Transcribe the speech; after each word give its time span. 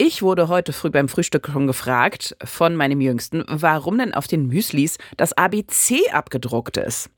Ich 0.00 0.22
wurde 0.22 0.46
heute 0.46 0.72
früh 0.72 0.90
beim 0.90 1.08
Frühstück 1.08 1.48
schon 1.52 1.66
gefragt 1.66 2.36
von 2.44 2.76
meinem 2.76 3.00
Jüngsten, 3.00 3.42
warum 3.48 3.98
denn 3.98 4.14
auf 4.14 4.28
den 4.28 4.46
Müslis 4.46 4.96
das 5.16 5.32
ABC 5.32 6.10
abgedruckt 6.12 6.76
ist. 6.76 7.10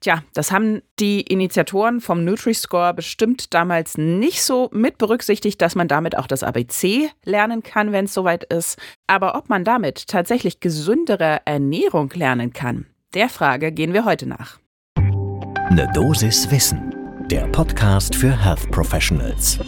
Tja, 0.00 0.22
das 0.34 0.52
haben 0.52 0.82
die 0.98 1.22
Initiatoren 1.22 2.02
vom 2.02 2.22
Nutri-Score 2.24 2.92
bestimmt 2.92 3.54
damals 3.54 3.96
nicht 3.96 4.42
so 4.42 4.68
mit 4.70 4.98
berücksichtigt, 4.98 5.62
dass 5.62 5.74
man 5.74 5.88
damit 5.88 6.16
auch 6.16 6.26
das 6.26 6.42
ABC 6.42 7.08
lernen 7.24 7.62
kann, 7.62 7.90
wenn 7.90 8.04
es 8.04 8.12
soweit 8.12 8.44
ist. 8.44 8.78
Aber 9.06 9.34
ob 9.34 9.48
man 9.48 9.64
damit 9.64 10.06
tatsächlich 10.06 10.60
gesündere 10.60 11.40
Ernährung 11.46 12.10
lernen 12.14 12.52
kann, 12.52 12.84
der 13.14 13.30
Frage 13.30 13.72
gehen 13.72 13.94
wir 13.94 14.04
heute 14.04 14.26
nach. 14.26 14.58
Eine 14.96 15.90
Dosis 15.94 16.50
Wissen, 16.50 16.94
der 17.30 17.46
Podcast 17.48 18.14
für 18.14 18.30
Health 18.44 18.70
Professionals. 18.70 19.58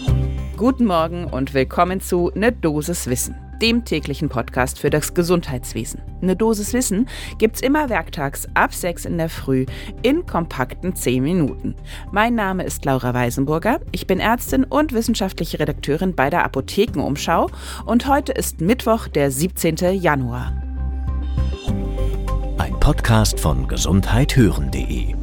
Guten 0.62 0.86
Morgen 0.86 1.24
und 1.24 1.54
willkommen 1.54 2.00
zu 2.00 2.30
Ne 2.36 2.52
Dosis 2.52 3.08
Wissen, 3.08 3.34
dem 3.60 3.84
täglichen 3.84 4.28
Podcast 4.28 4.78
für 4.78 4.90
das 4.90 5.12
Gesundheitswesen. 5.12 6.00
Ne 6.20 6.36
Dosis 6.36 6.72
Wissen 6.72 7.08
gibt's 7.38 7.60
immer 7.60 7.88
werktags 7.88 8.46
ab 8.54 8.72
6 8.72 9.06
in 9.06 9.18
der 9.18 9.28
Früh 9.28 9.66
in 10.02 10.24
kompakten 10.24 10.94
10 10.94 11.20
Minuten. 11.20 11.74
Mein 12.12 12.36
Name 12.36 12.62
ist 12.62 12.84
Laura 12.84 13.12
Weisenburger, 13.12 13.80
ich 13.90 14.06
bin 14.06 14.20
Ärztin 14.20 14.62
und 14.62 14.92
wissenschaftliche 14.92 15.58
Redakteurin 15.58 16.14
bei 16.14 16.30
der 16.30 16.44
Apothekenumschau 16.44 17.50
und 17.84 18.06
heute 18.06 18.30
ist 18.30 18.60
Mittwoch, 18.60 19.08
der 19.08 19.32
17. 19.32 20.00
Januar. 20.00 20.52
Ein 22.58 22.78
Podcast 22.78 23.40
von 23.40 23.66
gesundheithören.de 23.66 25.16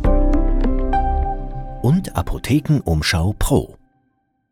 und 1.81 2.13
Apothekenumschau 2.17 3.35
Pro. 3.39 3.78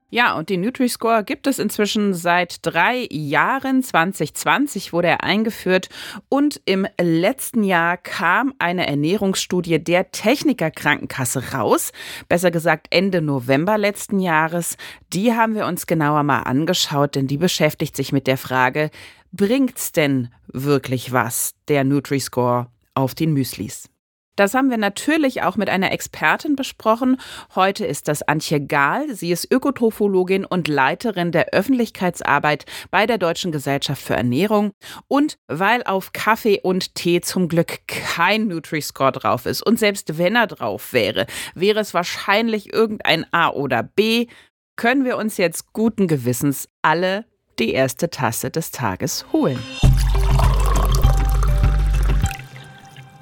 Ja, 0.09 0.37
und 0.37 0.47
den 0.47 0.61
Nutri-Score 0.61 1.25
gibt 1.25 1.47
es 1.47 1.59
inzwischen 1.59 2.13
seit 2.13 2.65
drei 2.65 3.07
Jahren. 3.11 3.83
2020 3.83 4.93
wurde 4.93 5.09
er 5.09 5.23
eingeführt 5.25 5.89
und 6.29 6.61
im 6.63 6.87
letzten 6.97 7.61
Jahr 7.61 7.97
kam 7.97 8.53
eine 8.57 8.87
Ernährungsstudie 8.87 9.83
der 9.83 10.11
Techniker 10.11 10.71
Krankenkasse 10.71 11.51
raus. 11.51 11.91
Besser 12.29 12.51
gesagt 12.51 12.87
Ende 12.89 13.21
November 13.21 13.77
letzten 13.77 14.21
Jahres. 14.21 14.77
Die 15.11 15.33
haben 15.33 15.55
wir 15.55 15.65
uns 15.65 15.87
genauer 15.87 16.23
mal 16.23 16.43
angeschaut, 16.43 17.15
denn 17.15 17.27
die 17.27 17.37
beschäftigt 17.37 17.97
sich 17.97 18.13
mit 18.13 18.27
der 18.27 18.37
Frage, 18.37 18.91
bringt's 19.33 19.91
denn 19.91 20.29
wirklich 20.47 21.11
was, 21.11 21.51
der 21.67 21.83
Nutri-Score 21.83 22.67
auf 22.93 23.13
den 23.13 23.33
Müslis? 23.33 23.89
Das 24.37 24.53
haben 24.53 24.69
wir 24.69 24.77
natürlich 24.77 25.41
auch 25.41 25.57
mit 25.57 25.67
einer 25.67 25.91
Expertin 25.91 26.55
besprochen. 26.55 27.19
Heute 27.55 27.87
ist 27.87 28.07
das 28.07 28.21
Antje 28.21 28.61
Gahl. 28.61 29.13
Sie 29.13 29.31
ist 29.31 29.51
Ökotrophologin 29.51 30.45
und 30.45 30.67
Leiterin 30.67 31.31
der 31.31 31.47
Öffentlichkeitsarbeit 31.53 32.65
bei 32.91 33.07
der 33.07 33.17
Deutschen 33.17 33.51
Gesellschaft 33.51 34.01
für 34.01 34.13
Ernährung. 34.13 34.73
Und 35.07 35.37
weil 35.47 35.81
auf 35.83 36.13
Kaffee 36.13 36.61
und 36.61 36.93
Tee 36.93 37.19
zum 37.19 37.47
Glück 37.47 37.79
kein 37.87 38.47
Nutri-Score 38.47 39.11
drauf 39.11 39.47
ist 39.47 39.63
und 39.63 39.79
selbst 39.79 40.19
wenn 40.19 40.35
er 40.35 40.45
drauf 40.45 40.93
wäre, 40.93 41.25
wäre 41.55 41.79
es 41.79 41.95
wahrscheinlich 41.95 42.71
irgendein 42.71 43.25
A 43.33 43.49
oder 43.49 43.81
B, 43.81 44.27
können 44.75 45.03
wir 45.03 45.17
uns 45.17 45.37
jetzt 45.37 45.73
guten 45.73 46.07
Gewissens 46.07 46.69
alle 46.83 47.25
die 47.57 47.71
erste 47.71 48.11
Tasse 48.11 48.51
des 48.51 48.69
Tages 48.69 49.25
holen. 49.33 49.57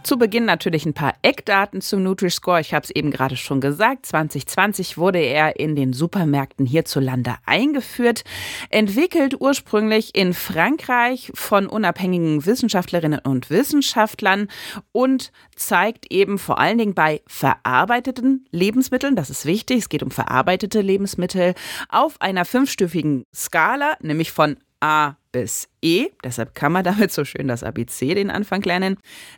Zu 0.05 0.19
Beginn 0.19 0.45
natürlich 0.45 0.85
ein 0.85 0.93
paar 0.93 1.15
Eckdaten 1.23 1.81
zum 1.81 2.03
Nutri-Score. 2.03 2.61
Ich 2.61 2.75
habe 2.75 2.83
es 2.83 2.91
eben 2.91 3.09
gerade 3.09 3.35
schon 3.35 3.59
gesagt. 3.59 4.05
2020 4.05 4.99
wurde 4.99 5.17
er 5.17 5.59
in 5.59 5.75
den 5.75 5.93
Supermärkten 5.93 6.67
hierzulande 6.67 7.37
eingeführt. 7.47 8.23
Entwickelt 8.69 9.41
ursprünglich 9.41 10.13
in 10.13 10.35
Frankreich 10.35 11.31
von 11.33 11.65
unabhängigen 11.65 12.45
Wissenschaftlerinnen 12.45 13.21
und 13.23 13.49
Wissenschaftlern 13.49 14.47
und 14.91 15.31
zeigt 15.55 16.13
eben 16.13 16.37
vor 16.37 16.59
allen 16.59 16.77
Dingen 16.77 16.93
bei 16.93 17.23
verarbeiteten 17.25 18.45
Lebensmitteln, 18.51 19.15
das 19.15 19.31
ist 19.31 19.47
wichtig, 19.47 19.79
es 19.79 19.89
geht 19.89 20.03
um 20.03 20.11
verarbeitete 20.11 20.81
Lebensmittel, 20.81 21.55
auf 21.89 22.21
einer 22.21 22.45
fünfstufigen 22.45 23.25
Skala, 23.33 23.97
nämlich 24.01 24.31
von 24.31 24.57
A 24.81 25.15
bis 25.35 25.67
E, 25.81 26.07
deshalb 26.23 26.55
kann 26.55 26.71
man 26.71 26.85
damit 26.85 27.11
so 27.11 27.25
schön 27.25 27.49
das 27.49 27.61
ABC 27.61 28.15
den 28.15 28.31
Anfang 28.31 28.61
lernen, 28.61 28.95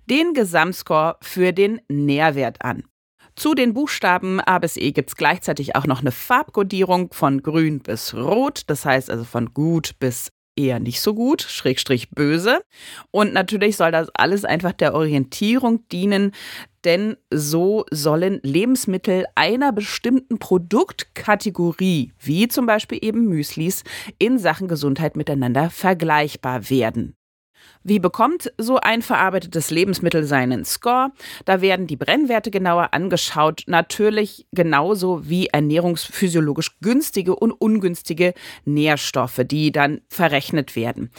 den 0.08 0.36
Gesamtscore 0.36 1.18
für 1.24 1.54
den 1.54 1.82
Nährwert 1.90 2.64
an. 2.64 2.84
Zu 3.36 3.56
den 3.56 3.74
Buchstaben 3.74 4.40
A 4.40 4.60
bis 4.60 4.78
E 4.78 4.92
gibt 4.92 5.10
es 5.10 5.16
gleichzeitig 5.16 5.76
auch 5.76 5.88
noch 5.88 6.02
eine 6.02 6.12
Farbkodierung 6.12 7.12
von 7.14 7.42
grün 7.42 7.80
bis 7.80 8.14
rot, 8.14 8.62
das 8.68 8.86
heißt 8.86 9.10
also 9.10 9.24
von 9.24 9.56
gut 9.56 9.98
bis 9.98 10.30
eher 10.58 10.80
nicht 10.80 11.02
so 11.02 11.14
gut, 11.14 11.42
schrägstrich 11.42 12.10
böse. 12.12 12.62
Und 13.12 13.34
natürlich 13.34 13.78
soll 13.78 13.92
das 13.92 14.10
alles 14.14 14.44
einfach 14.46 14.74
der 14.74 14.94
Orientierung 14.94 15.88
dienen, 15.90 16.32
denn 16.84 17.18
so 17.32 17.86
sollen 17.92 18.40
Lebensmittel 18.44 19.26
einer 19.36 19.72
bestimmten 19.72 20.40
Produktkategorie, 20.40 22.14
wie 22.20 22.48
zum 22.48 22.66
Beispiel 22.66 23.00
eben 23.02 23.26
Müslis, 23.28 23.84
in 24.20 24.40
Sachen 24.40 24.68
Gesundheit 24.68 25.16
miteinander 25.16 25.70
vergleichbar 25.70 26.70
werden. 26.70 27.16
Wie 27.88 28.00
bekommt 28.00 28.52
so 28.58 28.82
ein 28.82 29.02
verarbeitetes 29.02 29.72
Lebensmittel 29.72 30.26
seinen 30.26 30.66
Score? 30.66 31.14
Da 31.46 31.62
werden 31.62 31.88
die 31.88 31.96
Brennwerte 31.96 32.52
genauer 32.52 32.94
angeschaut, 32.94 33.64
natürlich 33.66 34.46
genauso 34.52 35.30
wie 35.30 35.48
ernährungsphysiologisch 35.48 36.82
günstige 36.82 37.34
und 37.34 37.54
ungünstige 37.54 38.34
Nährstoffe, 38.66 39.40
die 39.46 39.72
dann 39.72 40.02
verrechnet 40.10 40.76
werden. 40.76 41.12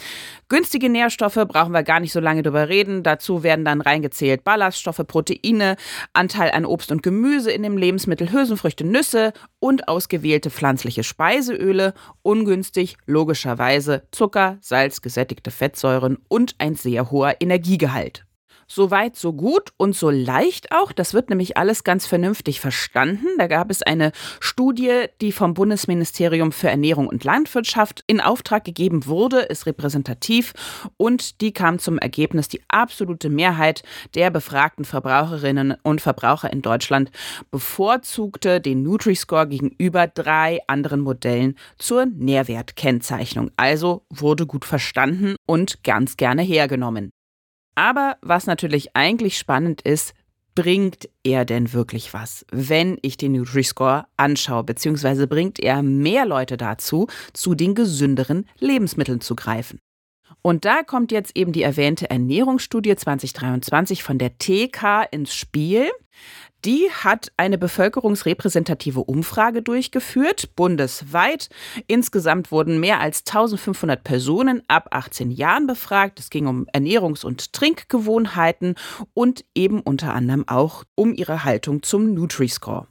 Günstige 0.47 0.89
Nährstoffe 0.89 1.43
brauchen 1.47 1.71
wir 1.71 1.81
gar 1.81 1.99
nicht 1.99 2.11
so 2.11 2.19
lange 2.19 2.43
drüber 2.43 2.69
reden. 2.69 3.01
Dazu 3.01 3.41
werden 3.41 3.65
dann 3.65 3.81
reingezählt 3.81 4.43
Ballaststoffe, 4.43 5.01
Proteine, 5.07 5.75
Anteil 6.13 6.51
an 6.51 6.65
Obst 6.65 6.91
und 6.91 7.01
Gemüse 7.01 7.51
in 7.51 7.63
dem 7.63 7.77
Lebensmittel, 7.77 8.31
Hülsenfrüchte, 8.31 8.83
Nüsse 8.83 9.33
und 9.57 9.87
ausgewählte 9.87 10.51
pflanzliche 10.51 11.03
Speiseöle. 11.03 11.95
Ungünstig 12.21 12.97
logischerweise 13.07 14.03
Zucker, 14.11 14.59
Salz, 14.61 15.01
gesättigte 15.01 15.49
Fettsäuren 15.49 16.19
und 16.27 16.58
ein 16.59 16.75
sehr 16.75 17.11
hoher 17.11 17.41
Energiegehalt. 17.41 18.25
So 18.71 18.91
weit, 18.91 19.15
so 19.15 19.33
gut 19.33 19.73
und 19.77 19.95
so 19.95 20.11
leicht 20.11 20.71
auch. 20.71 20.91
Das 20.91 21.15
wird 21.15 21.29
nämlich 21.29 21.57
alles 21.57 21.83
ganz 21.83 22.05
vernünftig 22.05 22.59
verstanden. 22.59 23.25
Da 23.39 23.47
gab 23.47 23.71
es 23.71 23.81
eine 23.81 24.11
Studie, 24.39 25.05
die 25.21 25.31
vom 25.31 25.55
Bundesministerium 25.55 26.51
für 26.51 26.69
Ernährung 26.69 27.07
und 27.07 27.23
Landwirtschaft 27.23 28.03
in 28.05 28.21
Auftrag 28.21 28.63
gegeben 28.63 29.07
wurde, 29.07 29.39
ist 29.39 29.65
repräsentativ 29.65 30.53
und 30.97 31.41
die 31.41 31.51
kam 31.51 31.79
zum 31.79 31.97
Ergebnis, 31.97 32.47
die 32.47 32.61
absolute 32.67 33.29
Mehrheit 33.29 33.81
der 34.13 34.29
befragten 34.29 34.85
Verbraucherinnen 34.85 35.75
und 35.81 35.99
Verbraucher 35.99 36.53
in 36.53 36.61
Deutschland 36.61 37.09
bevorzugte 37.49 38.61
den 38.61 38.83
Nutri-Score 38.83 39.47
gegenüber 39.47 40.05
drei 40.05 40.59
anderen 40.67 41.01
Modellen 41.01 41.55
zur 41.79 42.05
Nährwertkennzeichnung. 42.05 43.49
Also 43.57 44.05
wurde 44.09 44.45
gut 44.45 44.65
verstanden 44.65 45.35
und 45.47 45.83
ganz 45.83 46.17
gerne 46.17 46.43
hergenommen. 46.43 47.11
Aber 47.79 48.17
was 48.21 48.45
natürlich 48.45 48.93
eigentlich 48.93 49.37
spannend 49.37 49.81
ist, 49.83 50.13
bringt 50.53 51.07
er 51.23 51.45
denn 51.45 51.71
wirklich 51.71 52.13
was, 52.13 52.45
wenn 52.51 52.97
ich 53.03 53.15
den 53.15 53.31
Nutri-Score 53.31 54.05
anschaue, 54.17 54.65
beziehungsweise 54.65 55.27
bringt 55.27 55.61
er 55.61 55.81
mehr 55.81 56.25
Leute 56.25 56.57
dazu, 56.57 57.07
zu 57.31 57.55
den 57.55 57.75
gesünderen 57.75 58.45
Lebensmitteln 58.59 59.21
zu 59.21 59.33
greifen? 59.33 59.79
Und 60.41 60.65
da 60.65 60.83
kommt 60.83 61.11
jetzt 61.11 61.35
eben 61.35 61.51
die 61.51 61.63
erwähnte 61.63 62.09
Ernährungsstudie 62.09 62.95
2023 62.95 64.03
von 64.03 64.17
der 64.17 64.37
TK 64.37 65.03
ins 65.11 65.33
Spiel. 65.33 65.89
Die 66.65 66.89
hat 66.91 67.31
eine 67.37 67.57
bevölkerungsrepräsentative 67.57 68.99
Umfrage 69.01 69.61
durchgeführt, 69.61 70.55
bundesweit. 70.55 71.49
Insgesamt 71.87 72.51
wurden 72.51 72.81
mehr 72.81 72.99
als 72.99 73.19
1500 73.19 74.03
Personen 74.03 74.61
ab 74.67 74.89
18 74.91 75.31
Jahren 75.31 75.67
befragt. 75.67 76.19
Es 76.19 76.29
ging 76.29 76.47
um 76.47 76.67
Ernährungs- 76.73 77.25
und 77.25 77.53
Trinkgewohnheiten 77.53 78.75
und 79.13 79.45
eben 79.55 79.79
unter 79.79 80.13
anderem 80.13 80.45
auch 80.47 80.83
um 80.95 81.13
ihre 81.13 81.45
Haltung 81.45 81.81
zum 81.81 82.13
Nutri-Score. 82.13 82.87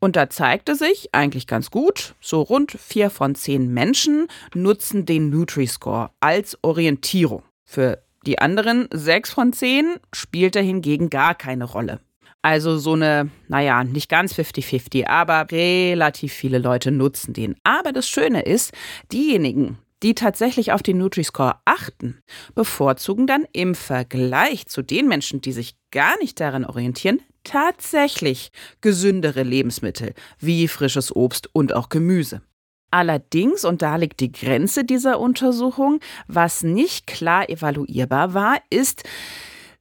Und 0.00 0.16
da 0.16 0.30
zeigte 0.30 0.74
sich 0.74 1.10
eigentlich 1.12 1.46
ganz 1.46 1.70
gut, 1.70 2.14
so 2.20 2.40
rund 2.40 2.72
vier 2.72 3.10
von 3.10 3.34
zehn 3.34 3.72
Menschen 3.72 4.28
nutzen 4.54 5.04
den 5.04 5.28
Nutri-Score 5.28 6.10
als 6.20 6.58
Orientierung. 6.62 7.42
Für 7.64 8.02
die 8.26 8.38
anderen 8.38 8.88
sechs 8.92 9.30
von 9.30 9.52
zehn 9.52 9.96
spielt 10.12 10.56
er 10.56 10.62
hingegen 10.62 11.10
gar 11.10 11.34
keine 11.34 11.64
Rolle. 11.64 12.00
Also 12.42 12.78
so 12.78 12.94
eine, 12.94 13.30
naja, 13.48 13.84
nicht 13.84 14.08
ganz 14.08 14.32
50-50, 14.32 15.06
aber 15.06 15.46
relativ 15.52 16.32
viele 16.32 16.58
Leute 16.58 16.90
nutzen 16.90 17.34
den. 17.34 17.56
Aber 17.64 17.92
das 17.92 18.08
Schöne 18.08 18.42
ist, 18.42 18.72
diejenigen, 19.12 19.76
die 20.02 20.14
tatsächlich 20.14 20.72
auf 20.72 20.82
den 20.82 20.96
Nutri-Score 20.96 21.56
achten, 21.66 22.18
bevorzugen 22.54 23.26
dann 23.26 23.44
im 23.52 23.74
Vergleich 23.74 24.66
zu 24.66 24.80
den 24.80 25.08
Menschen, 25.08 25.42
die 25.42 25.52
sich 25.52 25.74
gar 25.90 26.16
nicht 26.18 26.40
daran 26.40 26.64
orientieren, 26.64 27.20
tatsächlich 27.44 28.50
gesündere 28.80 29.42
Lebensmittel 29.42 30.14
wie 30.38 30.68
frisches 30.68 31.14
Obst 31.14 31.48
und 31.52 31.74
auch 31.74 31.88
Gemüse. 31.88 32.42
Allerdings, 32.90 33.64
und 33.64 33.82
da 33.82 33.96
liegt 33.96 34.20
die 34.20 34.32
Grenze 34.32 34.84
dieser 34.84 35.20
Untersuchung, 35.20 36.00
was 36.26 36.62
nicht 36.62 37.06
klar 37.06 37.48
evaluierbar 37.48 38.34
war, 38.34 38.56
ist, 38.68 39.04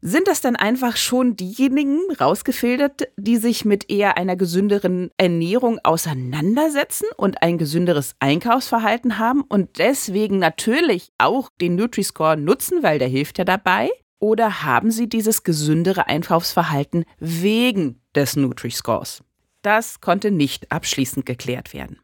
sind 0.01 0.27
das 0.27 0.41
dann 0.41 0.55
einfach 0.55 0.95
schon 0.95 1.35
diejenigen 1.35 1.99
rausgefiltert, 2.19 3.09
die 3.17 3.37
sich 3.37 3.65
mit 3.65 3.89
eher 3.89 4.17
einer 4.17 4.35
gesünderen 4.35 5.11
Ernährung 5.17 5.79
auseinandersetzen 5.83 7.07
und 7.17 7.41
ein 7.41 7.57
gesünderes 7.57 8.15
Einkaufsverhalten 8.19 9.17
haben 9.17 9.41
und 9.41 9.77
deswegen 9.77 10.39
natürlich 10.39 11.11
auch 11.17 11.49
den 11.59 11.75
Nutri-Score 11.75 12.37
nutzen, 12.37 12.81
weil 12.81 12.99
der 12.99 13.09
hilft 13.09 13.39
ja 13.39 13.43
dabei? 13.43 13.89
Oder 14.19 14.63
haben 14.63 14.91
sie 14.91 15.07
dieses 15.07 15.43
gesündere 15.43 16.07
Einkaufsverhalten 16.07 17.05
wegen 17.19 18.01
des 18.15 18.35
Nutri-Scores? 18.35 19.23
Das 19.61 20.01
konnte 20.01 20.31
nicht 20.31 20.71
abschließend 20.71 21.25
geklärt 21.25 21.73
werden. 21.73 21.99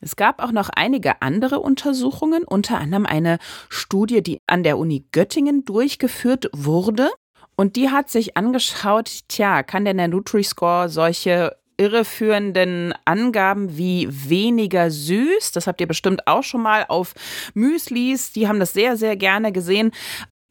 Es 0.00 0.16
gab 0.16 0.42
auch 0.42 0.50
noch 0.50 0.68
einige 0.68 1.22
andere 1.22 1.60
Untersuchungen, 1.60 2.42
unter 2.42 2.78
anderem 2.78 3.06
eine 3.06 3.38
Studie, 3.68 4.22
die 4.22 4.38
an 4.48 4.64
der 4.64 4.76
Uni 4.76 5.06
Göttingen 5.12 5.64
durchgeführt 5.64 6.50
wurde. 6.52 7.10
Und 7.54 7.76
die 7.76 7.90
hat 7.90 8.10
sich 8.10 8.36
angeschaut, 8.36 9.20
tja, 9.28 9.62
kann 9.62 9.84
denn 9.84 9.98
der 9.98 10.08
Nutri-Score 10.08 10.88
solche 10.88 11.56
irreführenden 11.76 12.94
Angaben 13.04 13.76
wie 13.76 14.08
weniger 14.10 14.90
süß, 14.90 15.52
das 15.52 15.66
habt 15.66 15.80
ihr 15.80 15.88
bestimmt 15.88 16.26
auch 16.26 16.42
schon 16.42 16.62
mal 16.62 16.84
auf 16.88 17.14
Müslis, 17.54 18.32
die 18.32 18.46
haben 18.46 18.60
das 18.60 18.72
sehr, 18.72 18.96
sehr 18.96 19.16
gerne 19.16 19.52
gesehen, 19.52 19.90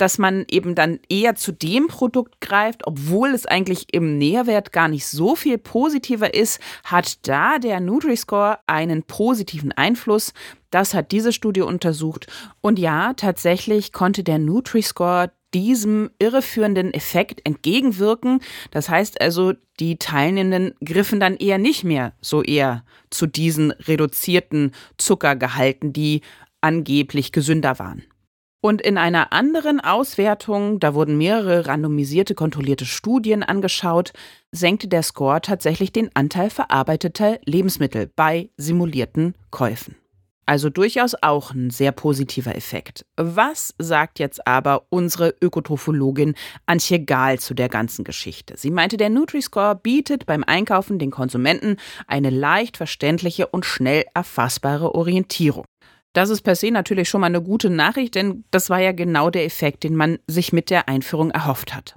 dass 0.02 0.18
man 0.18 0.46
eben 0.50 0.74
dann 0.74 1.00
eher 1.10 1.36
zu 1.36 1.52
dem 1.52 1.88
Produkt 1.88 2.42
greift, 2.42 2.88
obwohl 2.88 3.30
es 3.30 3.46
eigentlich 3.46 3.94
im 3.94 4.18
Nährwert 4.18 4.72
gar 4.72 4.88
nicht 4.88 5.06
so 5.06 5.36
viel 5.36 5.60
positiver 5.60 6.34
ist, 6.34 6.60
hat 6.84 7.28
da 7.28 7.60
der 7.60 7.80
Nutri-Score 7.80 8.58
einen 8.66 9.04
positiven 9.04 9.72
Einfluss. 9.72 10.34
Das 10.72 10.96
hat 10.96 11.12
diese 11.12 11.32
Studie 11.32 11.62
untersucht. 11.62 12.26
Und 12.62 12.80
ja, 12.80 13.14
tatsächlich 13.14 13.94
konnte 13.94 14.24
der 14.24 14.40
Nutri-Score 14.40 15.32
diesem 15.54 16.10
irreführenden 16.18 16.94
Effekt 16.96 17.46
entgegenwirken. 17.46 18.40
Das 18.72 18.90
heißt 18.90 19.22
also, 19.22 19.54
die 19.80 19.98
Teilnehmenden 19.98 20.74
griffen 20.84 21.20
dann 21.20 21.36
eher 21.36 21.60
nicht 21.60 21.84
mehr 21.84 22.14
so 22.22 22.42
eher 22.42 22.84
zu 23.12 23.28
diesen 23.28 23.70
reduzierten 23.70 24.72
Zuckergehalten, 24.98 25.94
die 25.94 26.22
angeblich 26.62 27.32
gesünder 27.32 27.78
waren. 27.78 28.04
Und 28.64 28.80
in 28.80 29.00
einer 29.00 29.34
anderen 29.34 29.80
Auswertung, 29.80 30.80
da 30.80 30.94
wurden 30.94 31.18
mehrere 31.18 31.66
randomisierte 31.66 32.36
kontrollierte 32.36 32.86
Studien 32.86 33.42
angeschaut, 33.42 34.14
senkte 34.52 34.88
der 34.88 35.02
Score 35.02 35.42
tatsächlich 35.42 35.92
den 35.92 36.12
Anteil 36.14 36.52
verarbeiteter 36.52 37.40
Lebensmittel 37.44 38.12
bei 38.16 38.50
simulierten 38.58 39.34
Käufen. 39.50 39.96
Also 40.46 40.70
durchaus 40.70 41.16
auch 41.22 41.54
ein 41.54 41.70
sehr 41.70 41.92
positiver 41.92 42.56
Effekt. 42.56 43.06
Was 43.16 43.74
sagt 43.78 44.20
jetzt 44.20 44.46
aber 44.46 44.86
unsere 44.90 45.34
Ökotrophologin 45.42 46.36
Antje 46.66 47.00
Gahl 47.00 47.40
zu 47.40 47.54
der 47.54 47.70
ganzen 47.70 48.04
Geschichte? 48.04 48.56
Sie 48.58 48.70
meinte, 48.70 48.98
der 48.98 49.10
Nutri-Score 49.10 49.76
bietet 49.76 50.26
beim 50.26 50.44
Einkaufen 50.44 51.00
den 51.00 51.10
Konsumenten 51.10 51.78
eine 52.06 52.30
leicht 52.30 52.78
verständliche 52.78 53.48
und 53.48 53.66
schnell 53.66 54.04
erfassbare 54.14 54.94
Orientierung. 54.94 55.64
Das 56.14 56.30
ist 56.30 56.42
per 56.42 56.56
se 56.56 56.72
natürlich 56.72 57.08
schon 57.08 57.22
mal 57.22 57.28
eine 57.28 57.42
gute 57.42 57.70
Nachricht, 57.70 58.16
denn 58.16 58.44
das 58.52 58.70
war 58.70 58.80
ja 58.80 58.92
genau 58.92 59.30
der 59.30 59.46
Effekt, 59.46 59.84
den 59.84 59.96
man 59.96 60.20
sich 60.28 60.52
mit 60.52 60.70
der 60.70 60.90
Einführung 60.90 61.32
erhofft 61.32 61.74
hat. 61.74 61.96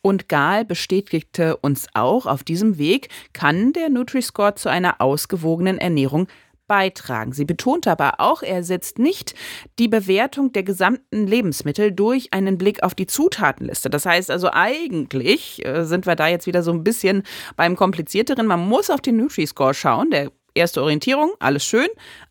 Und 0.00 0.28
Gahl 0.28 0.64
bestätigte 0.64 1.56
uns 1.56 1.88
auch, 1.92 2.26
auf 2.26 2.44
diesem 2.44 2.78
Weg 2.78 3.08
kann 3.32 3.72
der 3.72 3.90
Nutri-Score 3.90 4.54
zu 4.54 4.70
einer 4.70 5.00
ausgewogenen 5.00 5.78
Ernährung 5.78 6.28
beitragen. 6.66 7.32
Sie 7.32 7.44
betonte 7.44 7.90
aber 7.90 8.14
auch, 8.18 8.42
er 8.42 8.62
setzt 8.62 8.98
nicht 8.98 9.34
die 9.78 9.88
Bewertung 9.88 10.52
der 10.52 10.62
gesamten 10.62 11.26
Lebensmittel 11.26 11.92
durch 11.92 12.32
einen 12.32 12.58
Blick 12.58 12.82
auf 12.82 12.94
die 12.94 13.06
Zutatenliste. 13.06 13.90
Das 13.90 14.06
heißt 14.06 14.30
also 14.30 14.50
eigentlich 14.52 15.64
äh, 15.64 15.84
sind 15.84 16.06
wir 16.06 16.16
da 16.16 16.28
jetzt 16.28 16.46
wieder 16.46 16.62
so 16.62 16.72
ein 16.72 16.84
bisschen 16.84 17.22
beim 17.56 17.76
komplizierteren. 17.76 18.46
Man 18.46 18.60
muss 18.60 18.90
auf 18.90 19.00
den 19.00 19.16
Nutri-Score 19.16 19.74
schauen, 19.74 20.10
der 20.10 20.30
erste 20.54 20.82
Orientierung, 20.82 21.32
alles 21.38 21.64
schön, 21.64 21.88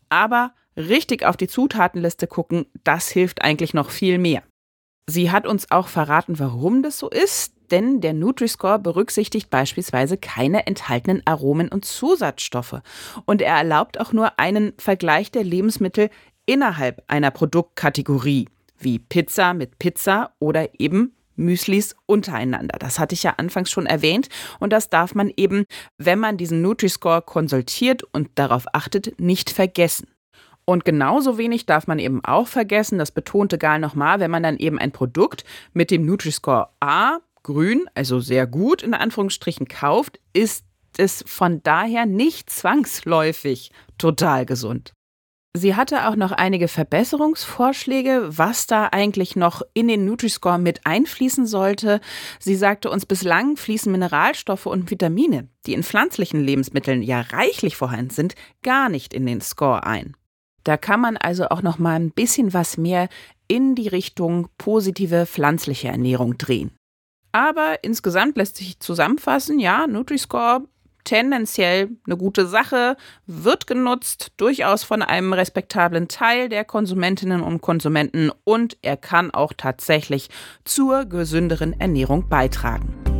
aber 0.08 0.52
richtig 0.76 1.24
auf 1.24 1.36
die 1.36 1.48
Zutatenliste 1.48 2.26
gucken, 2.26 2.66
das 2.84 3.08
hilft 3.08 3.42
eigentlich 3.42 3.74
noch 3.74 3.90
viel 3.90 4.18
mehr. 4.18 4.42
Sie 5.08 5.30
hat 5.30 5.46
uns 5.46 5.70
auch 5.70 5.88
verraten, 5.88 6.38
warum 6.38 6.82
das 6.82 6.98
so 6.98 7.08
ist, 7.08 7.52
denn 7.70 8.00
der 8.00 8.12
Nutri-Score 8.12 8.78
berücksichtigt 8.78 9.50
beispielsweise 9.50 10.16
keine 10.16 10.66
enthaltenen 10.66 11.22
Aromen 11.24 11.68
und 11.68 11.84
Zusatzstoffe 11.84 12.80
und 13.24 13.42
er 13.42 13.56
erlaubt 13.56 14.00
auch 14.00 14.12
nur 14.12 14.38
einen 14.38 14.72
Vergleich 14.78 15.30
der 15.30 15.44
Lebensmittel 15.44 16.10
innerhalb 16.44 17.02
einer 17.08 17.30
Produktkategorie, 17.30 18.48
wie 18.78 18.98
Pizza 18.98 19.54
mit 19.54 19.78
Pizza 19.78 20.32
oder 20.38 20.68
eben 20.80 21.14
Müslis 21.36 21.94
untereinander. 22.06 22.78
Das 22.78 22.98
hatte 22.98 23.14
ich 23.14 23.22
ja 23.22 23.34
anfangs 23.36 23.70
schon 23.70 23.86
erwähnt 23.86 24.28
und 24.58 24.72
das 24.72 24.90
darf 24.90 25.14
man 25.14 25.30
eben, 25.36 25.64
wenn 25.98 26.18
man 26.18 26.36
diesen 26.36 26.62
Nutri-Score 26.62 27.22
konsultiert 27.22 28.02
und 28.02 28.30
darauf 28.36 28.66
achtet, 28.72 29.20
nicht 29.20 29.50
vergessen. 29.50 30.08
Und 30.68 30.84
genauso 30.84 31.38
wenig 31.38 31.64
darf 31.64 31.86
man 31.86 32.00
eben 32.00 32.24
auch 32.24 32.48
vergessen, 32.48 32.98
das 32.98 33.12
betonte 33.12 33.56
Gal 33.56 33.78
nochmal, 33.78 34.18
wenn 34.18 34.32
man 34.32 34.42
dann 34.42 34.56
eben 34.58 34.78
ein 34.78 34.90
Produkt 34.90 35.44
mit 35.72 35.92
dem 35.92 36.04
Nutri-Score 36.04 36.70
A, 36.80 37.18
grün, 37.44 37.86
also 37.94 38.18
sehr 38.18 38.48
gut 38.48 38.82
in 38.82 38.92
Anführungsstrichen 38.92 39.68
kauft, 39.68 40.18
ist 40.32 40.66
es 40.98 41.22
von 41.26 41.62
daher 41.62 42.04
nicht 42.04 42.50
zwangsläufig 42.50 43.70
total 43.96 44.44
gesund. 44.44 44.92
Sie 45.54 45.74
hatte 45.74 46.08
auch 46.08 46.16
noch 46.16 46.32
einige 46.32 46.68
Verbesserungsvorschläge, 46.68 48.28
was 48.36 48.66
da 48.66 48.88
eigentlich 48.92 49.36
noch 49.36 49.62
in 49.72 49.88
den 49.88 50.04
Nutri-Score 50.04 50.58
mit 50.58 50.84
einfließen 50.84 51.46
sollte. 51.46 52.00
Sie 52.40 52.56
sagte 52.56 52.90
uns, 52.90 53.06
bislang 53.06 53.56
fließen 53.56 53.90
Mineralstoffe 53.90 54.66
und 54.66 54.90
Vitamine, 54.90 55.48
die 55.64 55.74
in 55.74 55.84
pflanzlichen 55.84 56.40
Lebensmitteln 56.40 57.02
ja 57.02 57.20
reichlich 57.20 57.76
vorhanden 57.76 58.10
sind, 58.10 58.34
gar 58.62 58.88
nicht 58.88 59.14
in 59.14 59.24
den 59.24 59.40
Score 59.40 59.84
ein. 59.84 60.14
Da 60.66 60.76
kann 60.76 61.00
man 61.00 61.16
also 61.16 61.48
auch 61.48 61.62
noch 61.62 61.78
mal 61.78 61.94
ein 61.94 62.10
bisschen 62.10 62.52
was 62.52 62.76
mehr 62.76 63.08
in 63.46 63.76
die 63.76 63.86
Richtung 63.86 64.48
positive 64.58 65.24
pflanzliche 65.24 65.86
Ernährung 65.86 66.38
drehen. 66.38 66.72
Aber 67.30 67.84
insgesamt 67.84 68.36
lässt 68.36 68.56
sich 68.56 68.80
zusammenfassen, 68.80 69.60
ja, 69.60 69.86
Nutri-Score 69.86 70.64
tendenziell 71.04 71.90
eine 72.04 72.16
gute 72.16 72.48
Sache, 72.48 72.96
wird 73.26 73.68
genutzt, 73.68 74.32
durchaus 74.38 74.82
von 74.82 75.02
einem 75.02 75.32
respektablen 75.32 76.08
Teil 76.08 76.48
der 76.48 76.64
Konsumentinnen 76.64 77.42
und 77.42 77.60
Konsumenten 77.60 78.32
und 78.42 78.76
er 78.82 78.96
kann 78.96 79.30
auch 79.30 79.52
tatsächlich 79.56 80.30
zur 80.64 81.04
gesünderen 81.04 81.78
Ernährung 81.78 82.28
beitragen. 82.28 83.15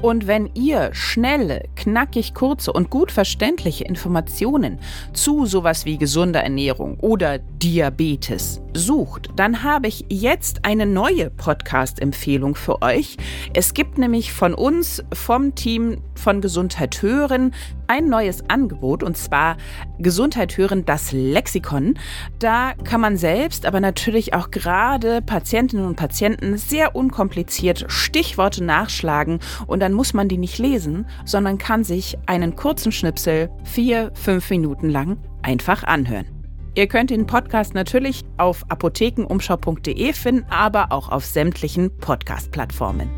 Und 0.00 0.28
wenn 0.28 0.48
ihr 0.54 0.90
schnelle, 0.92 1.64
knackig 1.74 2.32
kurze 2.32 2.72
und 2.72 2.88
gut 2.88 3.10
verständliche 3.10 3.82
Informationen 3.82 4.78
zu 5.12 5.44
sowas 5.44 5.86
wie 5.86 5.98
gesunder 5.98 6.40
Ernährung 6.40 7.00
oder 7.00 7.38
Diabetes 7.38 8.60
sucht, 8.74 9.30
dann 9.34 9.64
habe 9.64 9.88
ich 9.88 10.04
jetzt 10.08 10.64
eine 10.64 10.86
neue 10.86 11.30
Podcast-Empfehlung 11.30 12.54
für 12.54 12.80
euch. 12.80 13.16
Es 13.54 13.74
gibt 13.74 13.98
nämlich 13.98 14.32
von 14.32 14.54
uns, 14.54 15.02
vom 15.12 15.56
Team 15.56 16.00
von 16.14 16.40
Gesundheit 16.40 17.02
hören, 17.02 17.52
ein 17.88 18.08
neues 18.08 18.48
Angebot 18.48 19.02
und 19.02 19.16
zwar 19.16 19.56
Gesundheit 19.98 20.56
hören, 20.56 20.84
das 20.84 21.12
Lexikon. 21.12 21.98
Da 22.38 22.74
kann 22.84 23.00
man 23.00 23.16
selbst, 23.16 23.66
aber 23.66 23.80
natürlich 23.80 24.34
auch 24.34 24.50
gerade 24.50 25.22
Patientinnen 25.22 25.86
und 25.86 25.96
Patienten 25.96 26.56
sehr 26.56 26.94
unkompliziert 26.94 27.86
Stichworte 27.88 28.62
nachschlagen 28.62 29.40
und 29.66 29.80
dann 29.80 29.92
muss 29.92 30.14
man 30.14 30.28
die 30.28 30.38
nicht 30.38 30.58
lesen, 30.58 31.06
sondern 31.24 31.58
kann 31.58 31.84
sich 31.84 32.16
einen 32.26 32.54
kurzen 32.54 32.92
Schnipsel 32.92 33.50
vier, 33.64 34.12
fünf 34.14 34.50
Minuten 34.50 34.88
lang 34.88 35.18
einfach 35.42 35.84
anhören. 35.84 36.26
Ihr 36.74 36.86
könnt 36.86 37.10
den 37.10 37.26
Podcast 37.26 37.74
natürlich 37.74 38.24
auf 38.36 38.64
apothekenumschau.de 38.68 40.12
finden, 40.12 40.46
aber 40.48 40.92
auch 40.92 41.08
auf 41.08 41.24
sämtlichen 41.24 41.90
Podcast-Plattformen. 41.98 43.10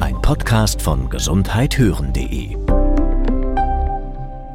Ein 0.00 0.20
Podcast 0.20 0.82
von 0.82 1.08
gesundheithören.de 1.08 2.67